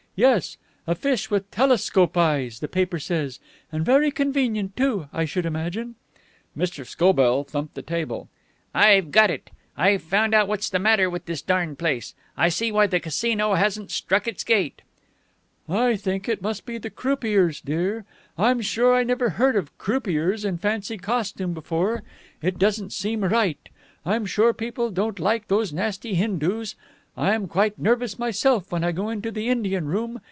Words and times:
Yes. 0.13 0.57
A 0.87 0.93
fish 0.93 1.31
with 1.31 1.49
'telescope 1.49 2.15
eyes,' 2.17 2.59
the 2.59 2.67
paper 2.67 2.99
says. 2.99 3.39
And 3.71 3.85
very 3.85 4.11
convenient 4.11 4.75
too, 4.75 5.07
I 5.13 5.23
should 5.23 5.45
imagine." 5.45 5.95
Mr. 6.55 6.85
Scobell 6.85 7.45
thumped 7.45 7.75
the 7.75 7.81
table. 7.81 8.27
"I've 8.73 9.09
got 9.11 9.31
it. 9.31 9.49
I've 9.77 10.01
found 10.03 10.35
out 10.35 10.49
what's 10.49 10.69
the 10.69 10.79
matter 10.79 11.09
with 11.09 11.25
this 11.25 11.41
darned 11.41 11.79
place. 11.79 12.13
I 12.35 12.49
see 12.49 12.73
why 12.73 12.87
the 12.87 12.99
Casino 12.99 13.53
hasn't 13.53 13.89
struck 13.89 14.27
its 14.27 14.43
gait." 14.43 14.81
"I 15.69 15.95
think 15.95 16.27
it 16.27 16.41
must 16.41 16.65
be 16.65 16.77
the 16.77 16.91
croupiers, 16.91 17.61
dear. 17.61 18.03
I'm 18.37 18.59
sure 18.59 18.93
I 18.93 19.03
never 19.03 19.29
heard 19.31 19.55
of 19.55 19.75
croupiers 19.77 20.43
in 20.43 20.57
fancy 20.57 20.97
costume 20.97 21.53
before. 21.53 22.03
It 22.41 22.59
doesn't 22.59 22.91
seem 22.91 23.23
right. 23.23 23.57
I'm 24.05 24.25
sure 24.25 24.53
people 24.53 24.91
don't 24.91 25.19
like 25.19 25.47
those 25.47 25.71
nasty 25.71 26.15
Hindoos. 26.15 26.75
I 27.17 27.33
am 27.35 27.49
quite 27.49 27.77
nervous 27.77 28.17
myself 28.17 28.71
when 28.71 28.85
I 28.85 28.93
go 28.93 29.09
into 29.09 29.31
the 29.31 29.49
Indian 29.49 29.85
room. 29.85 30.19